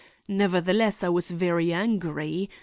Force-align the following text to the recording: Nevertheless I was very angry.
Nevertheless 0.27 1.03
I 1.03 1.09
was 1.09 1.29
very 1.29 1.71
angry. 1.71 2.49